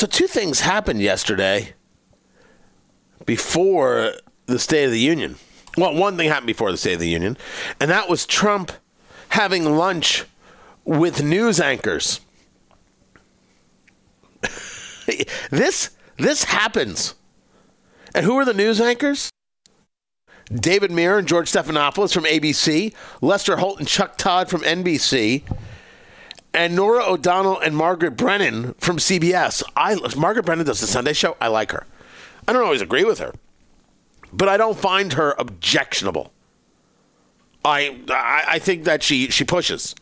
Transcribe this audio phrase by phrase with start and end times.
[0.00, 1.74] So, two things happened yesterday
[3.26, 4.14] before
[4.46, 5.36] the State of the Union.
[5.76, 7.36] Well, one thing happened before the State of the Union,
[7.78, 8.72] and that was Trump
[9.28, 10.24] having lunch
[10.86, 12.22] with news anchors.
[15.50, 17.14] this this happens.
[18.14, 19.28] And who are the news anchors?
[20.50, 25.42] David Muir and George Stephanopoulos from ABC, Lester Holt and Chuck Todd from NBC,
[26.52, 29.62] and Norah O'Donnell and Margaret Brennan from CBS.
[29.76, 31.36] I Margaret Brennan does the Sunday show.
[31.40, 31.86] I like her.
[32.46, 33.32] I don't always agree with her,
[34.32, 36.32] but I don't find her objectionable.
[37.64, 39.94] I I, I think that she she pushes.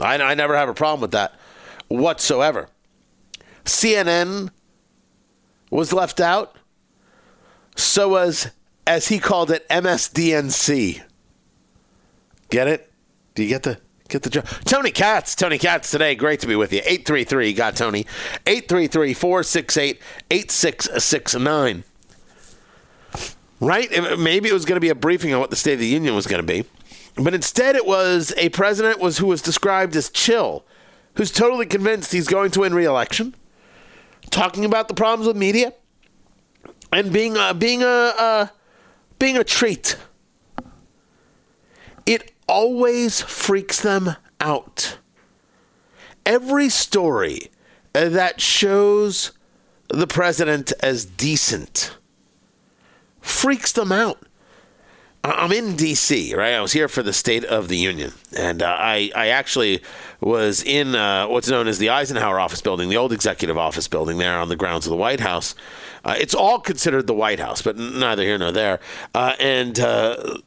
[0.00, 1.34] I, I never have a problem with that
[1.88, 2.68] whatsoever.
[3.64, 4.50] CNN
[5.70, 6.56] was left out.
[7.76, 8.48] So was,
[8.86, 11.02] as he called it, MSDNC.
[12.48, 12.90] Get it?
[13.34, 14.46] Do you get the get the job.
[14.64, 16.14] Tony Katz, Tony Katz today.
[16.14, 16.80] Great to be with you.
[16.80, 18.06] 833 got Tony.
[18.46, 21.84] 833 468 8669.
[23.58, 24.18] Right?
[24.18, 26.14] Maybe it was going to be a briefing on what the State of the Union
[26.14, 26.64] was going to be.
[27.16, 30.64] But instead, it was a president was who was described as chill,
[31.14, 33.34] who's totally convinced he's going to win re-election,
[34.30, 35.72] talking about the problems with media,
[36.92, 38.52] and being a, being a, a
[39.18, 39.96] being a treat.
[42.48, 44.98] Always freaks them out.
[46.24, 47.50] Every story
[47.92, 49.32] that shows
[49.88, 51.96] the president as decent
[53.20, 54.18] freaks them out.
[55.24, 56.34] I'm in D.C.
[56.34, 59.82] Right, I was here for the State of the Union, and uh, I I actually
[60.20, 64.18] was in uh, what's known as the Eisenhower Office Building, the old executive office building
[64.18, 65.56] there on the grounds of the White House.
[66.04, 68.78] Uh, it's all considered the White House, but neither here nor there.
[69.14, 70.38] Uh, and uh,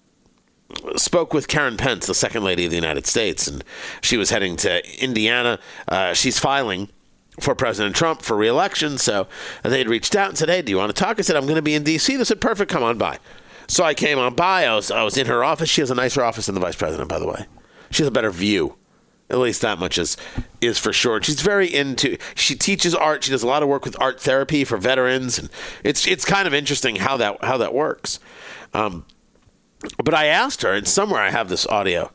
[0.96, 3.64] spoke with Karen Pence, the second lady of the United States, and
[4.02, 5.60] she was heading to Indiana.
[5.88, 6.90] Uh, she's filing
[7.40, 8.98] for President Trump for reelection.
[8.98, 9.28] So
[9.64, 11.20] they had reached out and said, Hey, do you want to talk?
[11.20, 12.16] I said, I'm going to be in D.C.
[12.16, 13.20] They said, Perfect, come on by.
[13.68, 14.66] So I came on by.
[14.66, 15.70] I was, I was in her office.
[15.70, 17.46] She has a nicer office than the vice president, by the way.
[17.92, 18.76] She has a better view.
[19.32, 20.18] At least that much is
[20.60, 21.22] is for sure.
[21.22, 22.18] She's very into.
[22.34, 23.24] She teaches art.
[23.24, 25.52] She does a lot of work with art therapy for veterans, and
[25.84, 28.20] it's it's kind of interesting how that how that works.
[28.74, 29.06] Um,
[30.04, 32.12] but I asked her, and somewhere I have this audio.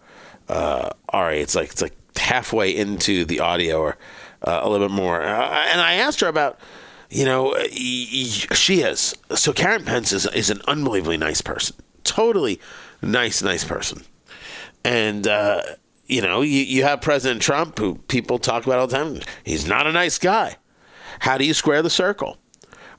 [0.48, 3.97] Uh, Ari, it's like it's like halfway into the audio, or
[4.42, 5.22] uh, a little bit more.
[5.22, 6.58] Uh, and I asked her about
[7.14, 9.14] you know, she is.
[9.36, 11.76] So Karen Pence is, is an unbelievably nice person.
[12.02, 12.60] Totally
[13.00, 14.02] nice, nice person.
[14.84, 15.62] And, uh,
[16.06, 19.20] you know, you, you have President Trump, who people talk about all the time.
[19.44, 20.56] He's not a nice guy.
[21.20, 22.36] How do you square the circle?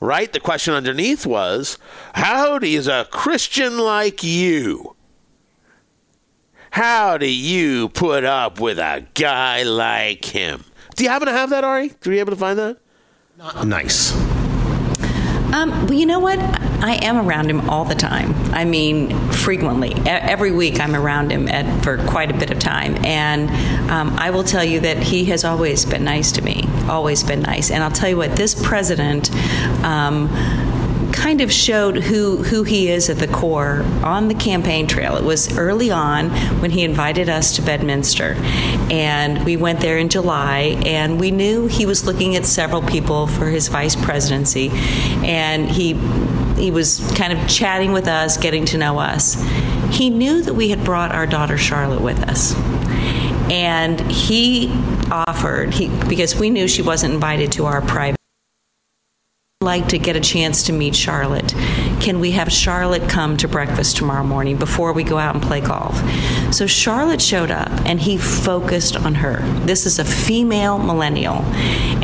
[0.06, 0.32] Right?
[0.32, 1.80] The question underneath was
[2.14, 4.96] how does a Christian like you,
[6.72, 10.66] how do you put up with a guy like him?
[10.96, 11.94] Do you happen to have that, Ari?
[12.06, 12.78] Were you able to find that?
[13.38, 14.12] Not nice.
[15.56, 16.38] Um, well, you know what?
[16.38, 18.36] I am around him all the time.
[18.54, 19.94] I mean, frequently.
[20.06, 22.98] every week I'm around him at, for quite a bit of time.
[23.06, 23.50] And
[23.90, 27.42] um, I will tell you that he has always been nice to me, always been
[27.42, 27.72] nice.
[27.72, 29.34] And I'll tell you what, this president.
[29.82, 30.28] Um,
[31.16, 35.16] kind of showed who who he is at the core on the campaign trail.
[35.16, 38.36] It was early on when he invited us to Bedminster,
[38.92, 43.28] and we went there in July, and we knew he was looking at several people
[43.28, 44.70] for his vice presidency,
[45.24, 45.94] and he
[46.62, 49.42] he was kind of chatting with us, getting to know us.
[49.90, 52.54] He knew that we had brought our daughter Charlotte with us
[53.52, 54.72] and he
[55.12, 58.20] offered he because we knew she wasn't invited to our private
[59.66, 61.54] like to get a chance to meet Charlotte.
[62.00, 65.60] Can we have Charlotte come to breakfast tomorrow morning before we go out and play
[65.60, 65.98] golf?
[66.54, 69.42] So Charlotte showed up and he focused on her.
[69.66, 71.42] This is a female millennial.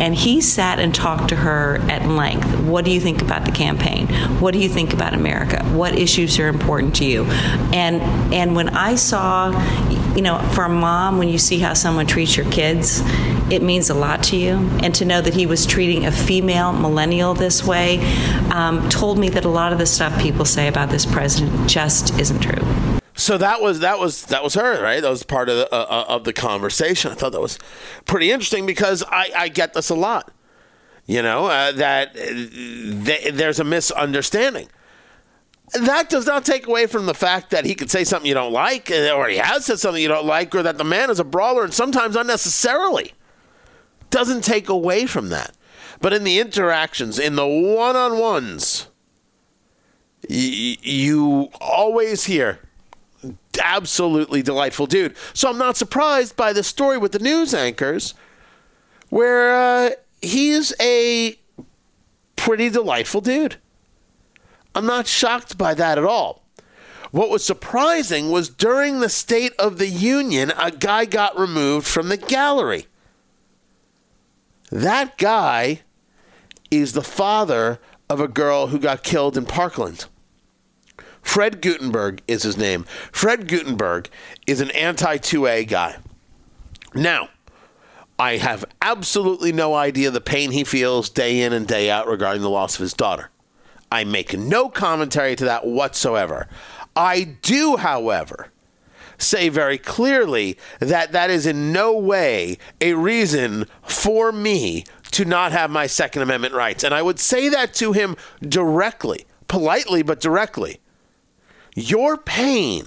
[0.01, 2.59] And he sat and talked to her at length.
[2.61, 4.07] What do you think about the campaign?
[4.39, 5.63] What do you think about America?
[5.65, 7.25] What issues are important to you?
[7.73, 8.01] And
[8.33, 9.51] and when I saw,
[10.15, 13.03] you know, for a mom when you see how someone treats your kids,
[13.51, 14.53] it means a lot to you.
[14.81, 17.99] And to know that he was treating a female millennial this way
[18.51, 22.17] um, told me that a lot of the stuff people say about this president just
[22.17, 22.65] isn't true.
[23.13, 25.01] So that was that was that was her, right?
[25.01, 27.11] That was part of the, uh, uh of the conversation.
[27.11, 27.59] I thought that was
[28.05, 30.31] pretty interesting because I, I get this a lot.
[31.05, 34.69] You know uh, that th- there's a misunderstanding.
[35.73, 38.51] That does not take away from the fact that he could say something you don't
[38.51, 41.19] like, uh, or he has said something you don't like, or that the man is
[41.19, 43.13] a brawler and sometimes unnecessarily
[44.11, 45.55] doesn't take away from that.
[45.99, 48.87] But in the interactions, in the one on ones,
[50.29, 52.59] y- you always hear
[53.63, 55.15] absolutely delightful dude.
[55.33, 58.13] So I'm not surprised by the story with the news anchors
[59.09, 59.89] where uh,
[60.21, 61.37] he's a
[62.35, 63.57] pretty delightful dude.
[64.73, 66.43] I'm not shocked by that at all.
[67.11, 72.07] What was surprising was during the State of the Union, a guy got removed from
[72.07, 72.87] the gallery.
[74.71, 75.81] That guy
[76.71, 77.79] is the father
[78.09, 80.05] of a girl who got killed in Parkland.
[81.21, 82.85] Fred Guttenberg is his name.
[83.11, 84.09] Fred Guttenberg
[84.47, 85.97] is an anti 2A guy.
[86.93, 87.29] Now,
[88.17, 92.41] I have absolutely no idea the pain he feels day in and day out regarding
[92.41, 93.29] the loss of his daughter.
[93.91, 96.47] I make no commentary to that whatsoever.
[96.95, 98.51] I do, however,
[99.21, 105.51] say very clearly that that is in no way a reason for me to not
[105.51, 106.83] have my Second Amendment rights.
[106.83, 110.79] And I would say that to him directly, politely, but directly.
[111.75, 112.85] Your pain,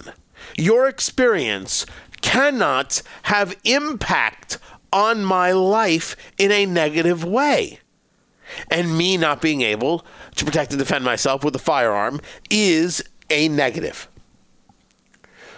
[0.57, 1.85] your experience
[2.21, 4.57] cannot have impact
[4.91, 7.79] on my life in a negative way.
[8.69, 10.05] And me not being able
[10.35, 14.07] to protect and defend myself with a firearm is a negative.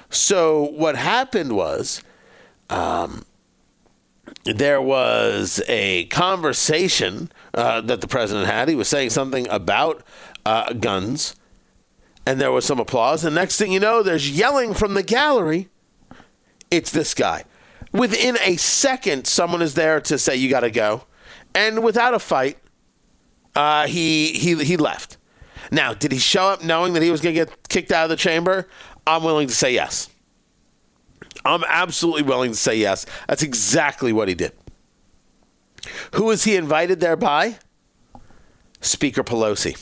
[0.09, 2.01] So what happened was,
[2.69, 3.25] um,
[4.45, 8.69] there was a conversation uh, that the president had.
[8.69, 10.04] He was saying something about
[10.45, 11.36] uh, guns,
[12.25, 13.24] and there was some applause.
[13.24, 15.69] And next thing you know, there's yelling from the gallery.
[16.71, 17.45] It's this guy.
[17.94, 21.04] Within a second, someone is there to say you got to go,
[21.56, 22.57] and without a fight,
[23.56, 25.18] uh, he he he left.
[25.71, 28.09] Now, did he show up knowing that he was going to get kicked out of
[28.09, 28.68] the chamber?
[29.07, 30.09] I'm willing to say yes.
[31.45, 33.06] I'm absolutely willing to say yes.
[33.27, 34.51] That's exactly what he did.
[36.15, 37.57] Who was he invited there by?
[38.81, 39.77] Speaker Pelosi.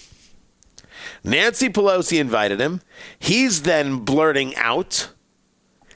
[1.24, 2.82] Nancy Pelosi invited him.
[3.18, 5.10] He's then blurting out.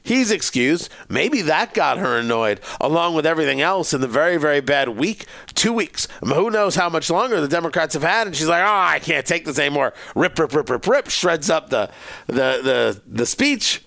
[0.09, 0.89] He's excused.
[1.07, 5.27] Maybe that got her annoyed, along with everything else in the very, very bad week,
[5.53, 6.07] two weeks.
[6.23, 8.25] Who knows how much longer the Democrats have had?
[8.25, 11.09] And she's like, "Oh, I can't take this anymore." Rip, rip, rip, rip, rip.
[11.09, 11.91] Shreds up the
[12.25, 12.33] the
[12.63, 13.83] the the speech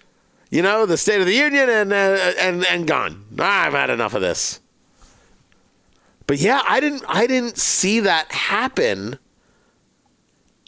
[0.48, 3.24] you know, the State of the Union and uh, and and gone.
[3.38, 4.60] I've had enough of this.
[6.28, 9.19] But yeah, I didn't I didn't see that happen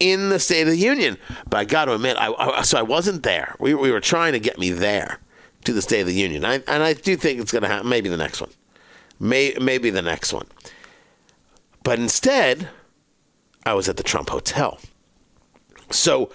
[0.01, 1.17] in the State of the Union.
[1.49, 3.55] But I got to admit, I, I, so I wasn't there.
[3.61, 5.21] We, we were trying to get me there
[5.65, 7.89] to the State of the Union, I, and I do think it's going to happen.
[7.89, 8.51] Maybe the next one,
[9.19, 10.47] May, maybe the next one.
[11.83, 12.69] But instead,
[13.67, 14.79] I was at the Trump Hotel.
[15.91, 16.31] So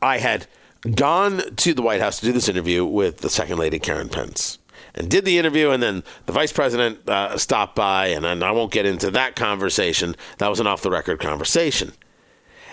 [0.00, 0.46] I had
[0.94, 4.58] gone to the White House to do this interview with the second lady, Karen Pence.
[4.94, 8.50] And did the interview, and then the vice president uh, stopped by, and, and I
[8.52, 10.16] won't get into that conversation.
[10.38, 11.92] That was an off the record conversation.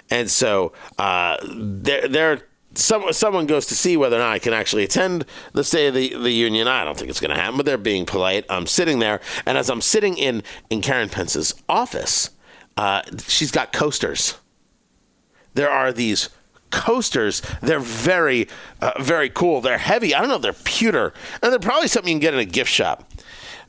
[0.10, 4.54] And so uh, there, there some, someone goes to see whether or not I can
[4.54, 6.68] actually attend the State of the, the Union.
[6.68, 8.46] I don't think it's going to happen, but they're being polite.
[8.50, 12.32] I'm sitting there, and as I'm sitting in, in Karen Pence's office,
[12.78, 14.36] uh, she's got coasters.
[15.54, 16.30] There are these
[16.72, 17.42] coasters.
[17.62, 18.48] They're very,
[18.82, 19.62] uh, very cool.
[19.62, 20.16] They're heavy.
[20.16, 22.72] I don't know they're pewter, and they're probably something you can get in a gift
[22.72, 23.10] shop.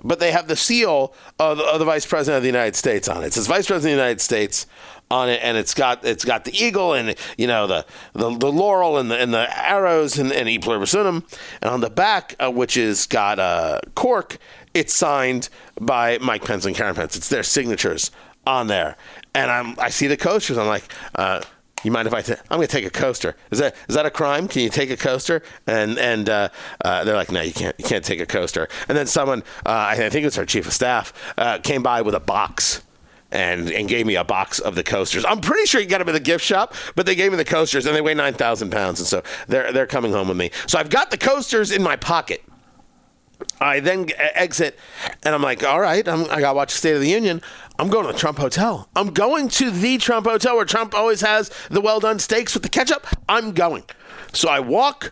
[0.04, 3.08] But they have the seal of the, of the Vice President of the United States
[3.08, 3.28] on it.
[3.28, 4.66] It says Vice President of the United States
[5.10, 8.52] on it, and it's got it's got the eagle and you know the the, the
[8.52, 11.24] laurel and the and the arrows and, and e pluribus and
[11.62, 14.38] on the back, uh, which is got a uh, cork,
[14.74, 15.48] it's signed
[15.80, 17.16] by Mike Pence and Karen Pence.
[17.16, 18.10] It's their signatures
[18.46, 18.96] on there,
[19.34, 20.58] and I'm I see the coasters.
[20.58, 20.84] I'm like.
[21.14, 21.42] Uh,
[21.84, 22.18] you mind if I?
[22.18, 23.36] i t- I'm going to take a coaster.
[23.50, 24.48] Is that is that a crime?
[24.48, 25.42] Can you take a coaster?
[25.66, 26.48] And and uh,
[26.84, 27.74] uh, they're like, no, you can't.
[27.78, 28.68] You can't take a coaster.
[28.88, 32.02] And then someone, uh, I think it was our chief of staff, uh, came by
[32.02, 32.82] with a box.
[33.30, 35.24] And, and gave me a box of the coasters.
[35.24, 37.44] I'm pretty sure you got them in the gift shop, but they gave me the
[37.44, 39.00] coasters and they weigh 9,000 pounds.
[39.00, 40.52] And so they're, they're coming home with me.
[40.68, 42.44] So I've got the coasters in my pocket.
[43.60, 44.78] I then exit,
[45.22, 47.42] and I'm like, all right, I'm, I got to watch State of the Union.
[47.78, 48.88] I'm going to the Trump Hotel.
[48.94, 52.62] I'm going to the Trump Hotel where Trump always has the well done steaks with
[52.62, 53.06] the ketchup.
[53.28, 53.84] I'm going.
[54.32, 55.10] So I walk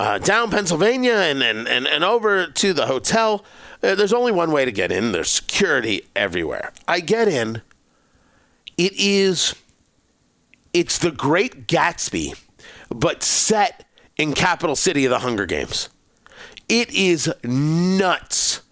[0.00, 3.44] uh, down Pennsylvania and, and, and, and over to the hotel.
[3.82, 6.72] Uh, there's only one way to get in, there's security everywhere.
[6.88, 7.62] I get in.
[8.76, 9.54] It is,
[10.72, 12.38] it's the Great Gatsby,
[12.88, 13.86] but set
[14.16, 15.90] in capital city of the Hunger Games.
[16.68, 18.62] It is nuts.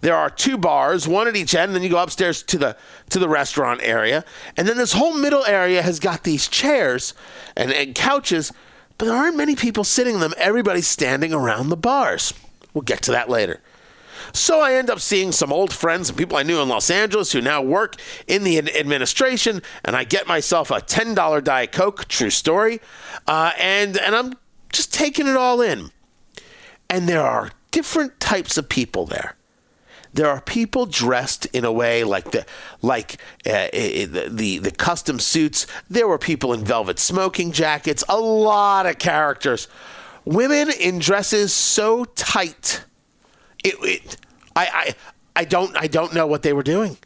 [0.00, 2.76] There are two bars, one at each end, and then you go upstairs to the
[3.10, 4.24] to the restaurant area.
[4.56, 7.12] And then this whole middle area has got these chairs
[7.56, 8.52] and, and couches,
[8.96, 10.34] but there aren't many people sitting in them.
[10.36, 12.32] Everybody's standing around the bars.
[12.72, 13.60] We'll get to that later.
[14.32, 17.32] So I end up seeing some old friends and people I knew in Los Angeles
[17.32, 22.30] who now work in the administration, and I get myself a $10 Diet Coke, true
[22.30, 22.80] story,
[23.26, 24.34] uh, and, and I'm
[24.72, 25.90] just taking it all in.
[26.88, 29.36] And there are different types of people there.
[30.12, 32.44] There are people dressed in a way like the
[32.82, 35.66] like uh, the, the the custom suits.
[35.88, 38.02] There were people in velvet smoking jackets.
[38.08, 39.68] A lot of characters.
[40.24, 42.84] Women in dresses so tight.
[43.64, 44.16] It, it
[44.56, 44.94] I,
[45.36, 46.98] I I don't I don't know what they were doing.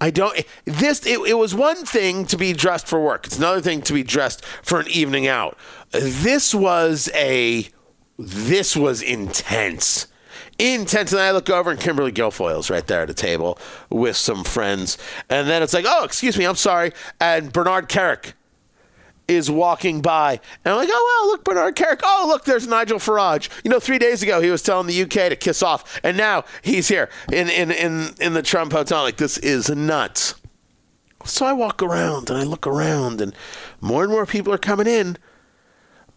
[0.00, 0.44] I don't.
[0.64, 3.26] This it, it, was one thing to be dressed for work.
[3.26, 5.56] It's another thing to be dressed for an evening out.
[5.90, 7.68] This was a.
[8.18, 10.08] This was intense
[10.58, 11.12] intense.
[11.12, 13.58] And I look over and Kimberly Guilfoyle's right there at a table
[13.90, 14.98] with some friends.
[15.28, 16.92] And then it's like, oh, excuse me, I'm sorry.
[17.20, 18.32] And Bernard Kerik
[19.28, 20.40] is walking by.
[20.64, 22.00] And I'm like, oh, wow, look, Bernard Kerik.
[22.02, 23.48] Oh, look, there's Nigel Farage.
[23.64, 26.00] You know, three days ago, he was telling the UK to kiss off.
[26.02, 29.02] And now he's here in, in, in, in the Trump Hotel.
[29.02, 30.34] Like, this is nuts.
[31.24, 33.32] So I walk around and I look around, and
[33.80, 35.16] more and more people are coming in.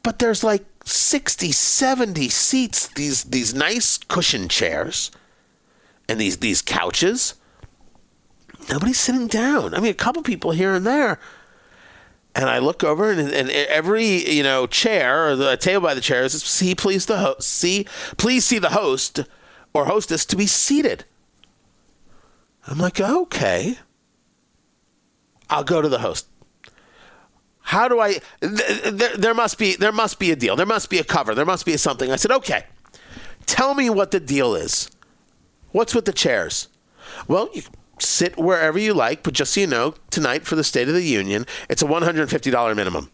[0.01, 5.11] But there's like 60, 70 seats, these these nice cushion chairs
[6.07, 7.35] and these these couches.
[8.69, 9.73] Nobody's sitting down.
[9.73, 11.19] I mean, a couple people here and there.
[12.37, 16.01] And I look over, and, and every you know chair or the table by the
[16.01, 17.85] chairs, see please the host, see
[18.17, 19.21] please see the host
[19.73, 21.05] or hostess to be seated.
[22.67, 23.77] I'm like, okay,
[25.49, 26.27] I'll go to the host.
[27.65, 28.19] How do I?
[28.41, 30.55] Th- th- there must be there must be a deal.
[30.55, 31.33] There must be a cover.
[31.33, 32.11] There must be something.
[32.11, 32.65] I said, okay.
[33.47, 34.91] Tell me what the deal is.
[35.71, 36.67] What's with the chairs?
[37.27, 37.63] Well, you
[37.99, 41.03] sit wherever you like, but just so you know, tonight for the State of the
[41.03, 43.11] Union, it's a $150 minimum.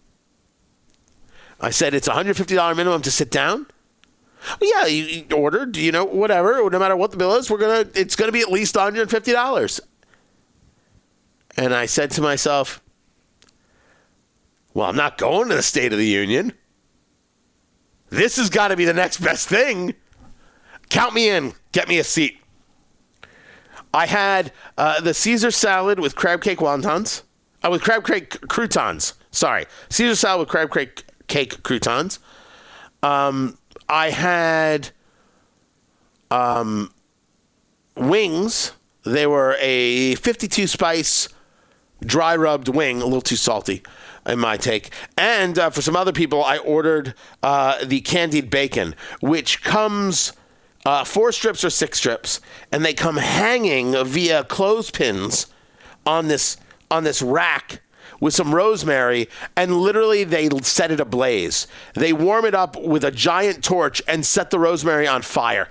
[1.60, 3.68] I said it's a $150 minimum to sit down.
[4.60, 7.90] Well, yeah, you ordered, you know, whatever, no matter what the bill is, we're gonna
[7.96, 9.80] it's gonna be at least $150.
[11.58, 12.82] And I said to myself,
[14.74, 16.54] well, I'm not going to the State of the Union.
[18.10, 19.96] This has got to be the next best thing.
[20.90, 21.54] Count me in.
[21.72, 22.38] Get me a seat.
[23.94, 27.24] I had uh, the Caesar salad with crab cake wontons.
[27.64, 29.14] Uh, with crab cake croutons.
[29.32, 29.66] Sorry.
[29.90, 32.20] Caesar salad with crab cake, cake croutons.
[33.04, 34.90] Um, I had
[36.30, 36.94] um,
[37.96, 38.74] wings.
[39.04, 41.28] They were a 52 spice
[42.06, 43.84] dry rubbed wing, a little too salty
[44.26, 44.92] in my take.
[45.18, 50.34] And uh, for some other people, I ordered uh, the candied bacon, which comes
[50.86, 55.48] uh, four strips or six strips, and they come hanging via clothespins
[56.06, 56.58] on this
[56.90, 57.82] on this rack
[58.20, 61.68] with some rosemary, and literally they set it ablaze.
[61.96, 65.68] They warm it up with a giant torch and set the rosemary on fire.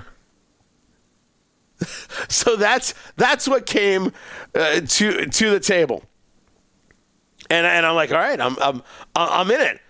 [2.28, 4.12] so that's that's what came
[4.54, 6.04] uh, to to the table
[7.50, 8.82] and and I'm like, all right, I'm I'm
[9.14, 9.80] I'm in it.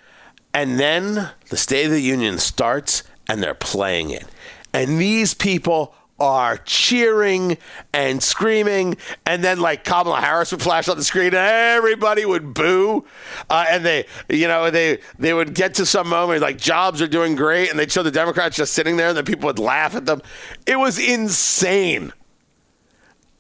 [0.53, 4.25] And then the State of the Union starts, and they're playing it,
[4.73, 7.57] and these people are cheering
[7.95, 12.53] and screaming, and then like Kamala Harris would flash on the screen, and everybody would
[12.53, 13.05] boo,
[13.49, 17.09] uh, and they, you know, they they would get to some moment like jobs are
[17.09, 19.95] doing great, and they'd show the Democrats just sitting there, and then people would laugh
[19.95, 20.21] at them.
[20.67, 22.13] It was insane,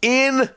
[0.01, 0.51] insane.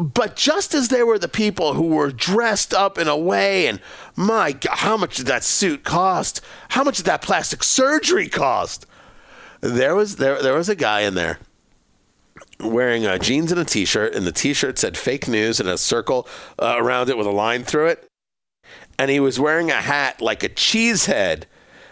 [0.00, 3.80] But just as there were the people who were dressed up in a way, and
[4.16, 6.40] my God, how much did that suit cost?
[6.70, 8.86] How much did that plastic surgery cost?
[9.60, 11.38] There was there there was a guy in there
[12.60, 16.26] wearing uh, jeans and a t-shirt, and the t-shirt said "fake news" and a circle
[16.58, 18.08] uh, around it with a line through it.
[18.98, 21.46] And he was wearing a hat like a cheese head,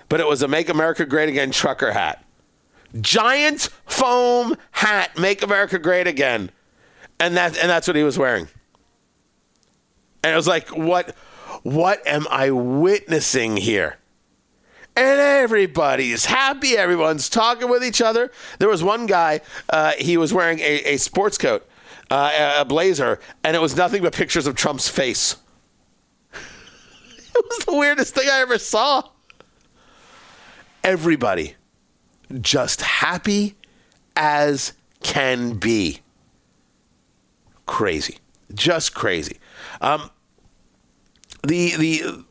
[0.08, 2.24] but it was a "Make America Great Again" trucker hat.
[3.02, 6.50] Giant foam hat, "Make America Great Again."
[7.20, 8.48] And that and that's what he was wearing.
[10.22, 11.14] And it was like, what
[11.62, 13.96] what am I witnessing here?
[14.96, 16.76] And everybody's happy.
[16.76, 18.32] Everyone's talking with each other.
[18.58, 19.40] There was one guy.
[19.68, 21.68] Uh, he was wearing a, a sports coat,
[22.10, 25.36] uh, a blazer, and it was nothing but pictures of Trump's face.
[26.32, 29.04] it was the weirdest thing I ever saw.
[30.82, 31.54] Everybody
[32.40, 33.54] just happy
[34.16, 34.72] as
[35.02, 36.00] can be
[37.68, 38.18] crazy,
[38.52, 39.38] just crazy.
[39.80, 40.10] Um,
[41.44, 42.24] the the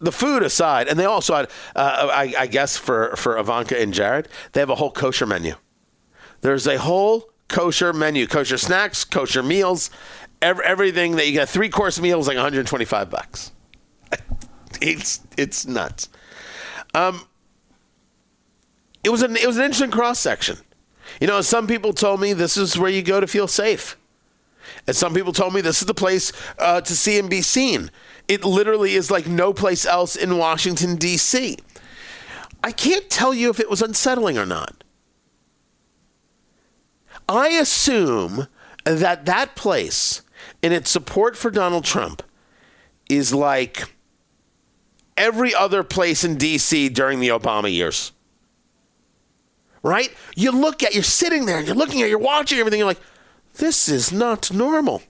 [0.00, 3.94] the food aside, and they also had, uh, I, I, guess for for Ivanka and
[3.94, 5.54] Jared, they have a whole kosher menu.
[6.42, 9.90] There's a whole kosher menu, kosher snacks, kosher meals,
[10.42, 11.48] every, everything that you get.
[11.48, 13.52] Three course meals like 125 bucks.
[14.80, 16.08] it's it's nuts.
[16.94, 17.22] Um,
[19.04, 20.58] it was an it was an interesting cross section.
[21.20, 23.96] You know, some people told me this is where you go to feel safe.
[24.86, 27.90] And some people told me this is the place uh, to see and be seen.
[28.28, 31.58] It literally is like no place else in Washington, D.C.
[32.62, 34.84] I can't tell you if it was unsettling or not.
[37.28, 38.48] I assume
[38.84, 40.22] that that place
[40.62, 42.22] in its support for Donald Trump
[43.08, 43.94] is like
[45.16, 46.88] every other place in D.C.
[46.88, 48.12] during the Obama years.
[49.82, 50.14] Right?
[50.36, 53.00] You look at, you're sitting there, you're looking at, you're watching everything, you're like,
[53.54, 55.02] this is not normal.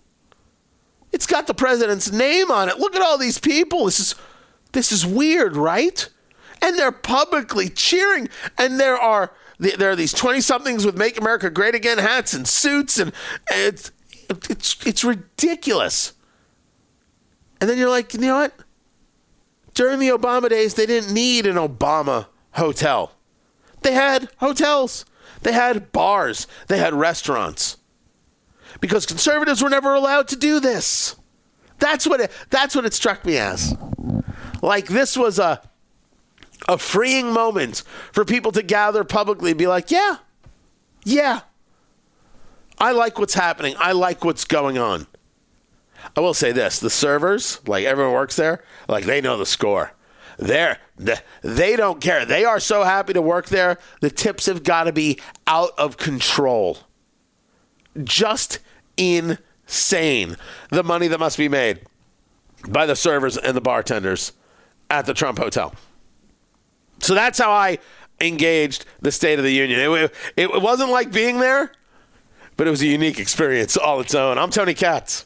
[1.13, 2.79] It's got the president's name on it.
[2.79, 3.87] Look at all these people.
[3.87, 4.15] This is
[4.73, 6.09] this is weird, right?
[6.63, 8.29] And they're publicly cheering.
[8.59, 12.47] And there are there are these 20 somethings with Make America Great Again hats and
[12.47, 13.13] suits and
[13.51, 13.91] it's
[14.29, 16.15] it's it's ridiculous.
[17.61, 18.55] And then you're like, you know what?
[19.75, 23.13] During the Obama days, they didn't need an Obama hotel.
[23.83, 25.05] They had hotels.
[25.43, 26.47] They had bars.
[26.69, 27.77] They had restaurants
[28.81, 31.17] because conservatives were never allowed to do this.
[31.79, 33.75] That's what it, that's what it struck me as.
[34.63, 35.63] Like this was a
[36.69, 40.19] a freeing moment for people to gather publicly and be like, "Yeah.
[41.05, 41.41] Yeah.
[42.79, 43.75] I like what's happening.
[43.79, 45.07] I like what's going on."
[46.17, 49.93] I will say this, the servers, like everyone works there, like they know the score.
[50.39, 50.79] They're,
[51.43, 52.25] they don't care.
[52.25, 53.79] They are so happy to work there.
[54.01, 56.79] The tips have got to be out of control.
[58.05, 58.59] Just
[58.97, 60.37] insane
[60.71, 61.81] the money that must be made
[62.69, 64.33] by the servers and the bartenders
[64.91, 65.75] at the Trump Hotel.
[67.01, 67.79] So that's how I
[68.21, 69.81] engaged the State of the Union.
[69.81, 71.73] It, it, wasn't like being there,
[72.57, 74.37] but it was a unique experience all its own.
[74.37, 75.25] I'm Tony Katz.